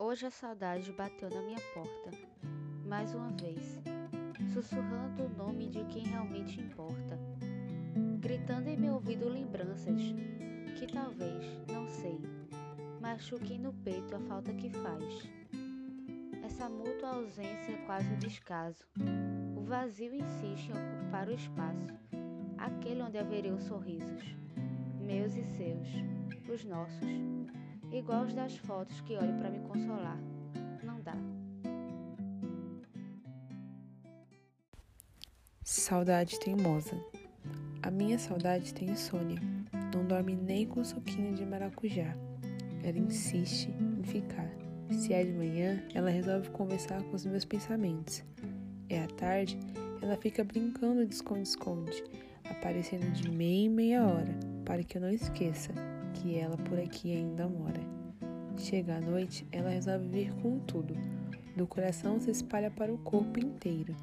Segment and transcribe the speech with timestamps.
[0.00, 2.10] Hoje a saudade bateu na minha porta,
[2.86, 3.80] mais uma vez,
[4.54, 7.18] sussurrando o nome de quem realmente importa,
[8.20, 10.00] gritando em meu ouvido lembranças
[10.78, 12.16] que talvez, não sei,
[13.00, 15.28] machuquem no peito a falta que faz.
[16.44, 18.84] Essa mútua ausência é quase um descaso.
[19.56, 21.92] O vazio insiste em ocupar o espaço,
[22.56, 24.22] aquele onde haveriam sorrisos,
[25.00, 25.88] meus e seus,
[26.48, 27.28] os nossos
[27.92, 30.18] igual os das fotos que olho para me consolar.
[30.82, 31.14] Não dá.
[35.62, 36.96] Saudade teimosa.
[37.82, 39.40] A minha saudade tem insônia.
[39.94, 42.14] Não dorme nem com suquinho de maracujá.
[42.82, 43.68] Ela insiste
[43.98, 44.50] em ficar.
[44.90, 48.24] Se é de manhã, ela resolve conversar com os meus pensamentos.
[48.88, 49.58] É à tarde,
[50.00, 52.02] ela fica brincando de esconde-esconde,
[52.44, 55.72] aparecendo de meia em meia hora, para que eu não esqueça
[56.18, 57.80] que ela por aqui ainda mora.
[58.56, 60.94] Chega a noite, ela resolve vir com tudo.
[61.56, 63.94] Do coração se espalha para o corpo inteiro.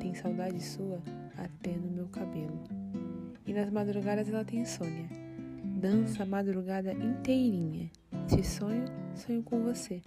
[0.00, 1.00] Tem saudade sua
[1.36, 2.58] até no meu cabelo.
[3.46, 5.08] E nas madrugadas ela tem insônia.
[5.62, 7.90] Dança a madrugada inteirinha.
[8.26, 10.02] Se sonho, sonho com você.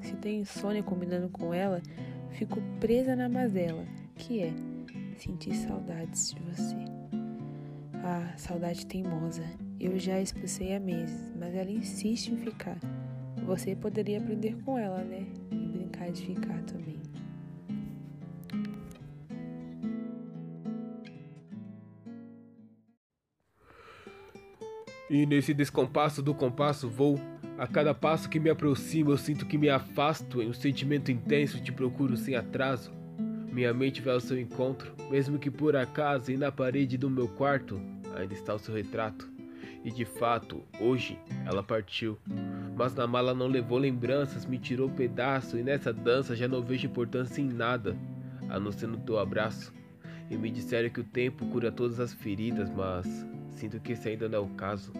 [0.00, 1.82] Se tenho insônia combinando com ela,
[2.30, 3.84] fico presa na mazela,
[4.16, 4.52] que é
[5.18, 6.76] sentir saudades de você.
[8.02, 9.44] Ah, saudade teimosa.
[9.80, 12.78] Eu já expulsei há meses, mas ela insiste em ficar.
[13.46, 15.26] Você poderia aprender com ela, né?
[15.50, 17.00] E brincar de ficar também.
[25.08, 27.18] E nesse descompasso do compasso vou.
[27.56, 31.60] A cada passo que me aproximo, eu sinto que me afasto em um sentimento intenso,
[31.60, 32.92] te procuro sem atraso.
[33.50, 37.28] Minha mente vai ao seu encontro, mesmo que por acaso e na parede do meu
[37.28, 37.80] quarto
[38.14, 39.39] ainda está o seu retrato.
[39.82, 42.18] E de fato, hoje ela partiu.
[42.76, 46.86] Mas na mala não levou lembranças, me tirou pedaço, e nessa dança já não vejo
[46.86, 47.96] importância em nada,
[48.48, 49.72] a não ser no teu abraço.
[50.30, 53.06] E me disseram que o tempo cura todas as feridas, mas
[53.50, 54.92] sinto que esse ainda não é o caso.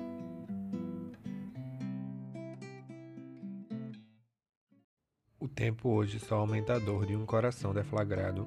[5.38, 8.46] O tempo hoje só aumenta a dor de um coração deflagrado,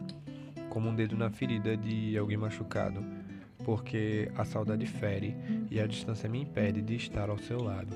[0.70, 3.23] como um dedo na ferida de alguém machucado
[3.64, 5.36] porque a saudade fere
[5.70, 7.96] e a distância me impede de estar ao seu lado.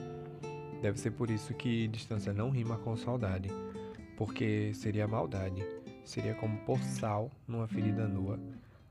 [0.82, 3.50] Deve ser por isso que distância não rima com saudade,
[4.16, 5.64] porque seria maldade,
[6.04, 8.40] seria como pôr sal numa ferida nua,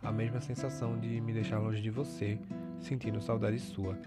[0.03, 2.39] a mesma sensação de me deixar longe de você,
[2.81, 3.99] sentindo saudade sua.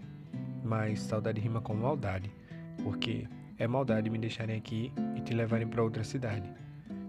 [0.64, 2.32] Mas saudade rima com maldade,
[2.84, 6.50] porque é maldade me deixarem aqui e te levarem para outra cidade.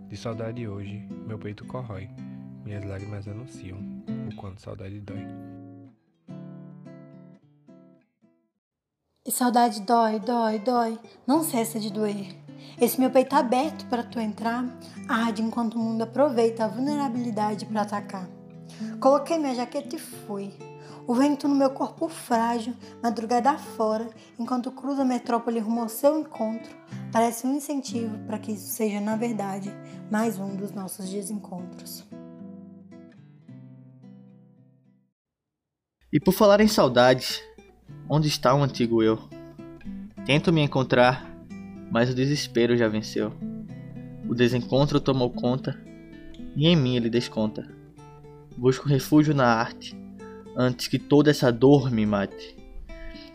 [0.09, 2.09] De saudade hoje, meu peito corrói,
[2.65, 3.79] minhas lágrimas anunciam
[4.29, 5.50] o quanto saudade dói.
[9.23, 12.35] E saudade dói, dói, dói, não cessa de doer.
[12.81, 14.65] Esse meu peito aberto para tu entrar,
[15.07, 18.27] arde enquanto o mundo aproveita a vulnerabilidade para atacar.
[18.99, 20.55] Coloquei minha jaqueta e fui.
[21.07, 26.19] O vento no meu corpo frágil, madrugada fora, enquanto cruza a metrópole rumo ao seu
[26.19, 26.75] encontro,
[27.13, 29.71] parece um incentivo para que isso seja, na verdade,
[30.11, 32.07] mais um dos nossos desencontros.
[36.13, 37.41] E por falar em saudades,
[38.13, 39.21] onde está o antigo eu?
[40.27, 41.31] Tento me encontrar,
[41.93, 43.33] mas o desespero já venceu.
[44.29, 45.81] O desencontro tomou conta
[46.57, 47.69] e em mim ele desconta.
[48.57, 49.97] Busco refúgio na arte,
[50.57, 52.57] antes que toda essa dor me mate.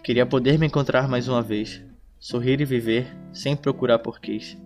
[0.04, 1.82] Queria poder me encontrar mais uma vez,
[2.20, 4.58] sorrir e viver sem procurar porquês.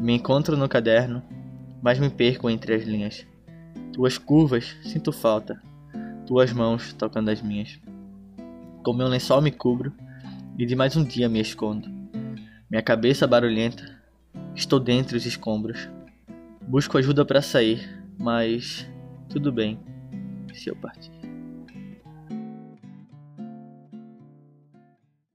[0.00, 1.22] Me encontro no caderno,
[1.80, 3.24] mas me perco entre as linhas.
[3.92, 5.62] Tuas curvas sinto falta,
[6.26, 7.78] tuas mãos tocando as minhas.
[8.88, 9.92] Com meu lençol me cubro
[10.56, 11.86] e de mais um dia me escondo.
[12.70, 14.00] Minha cabeça barulhenta,
[14.54, 15.86] estou dentre os escombros.
[16.66, 17.86] Busco ajuda para sair,
[18.18, 18.90] mas
[19.28, 19.78] tudo bem
[20.54, 21.17] se eu partir.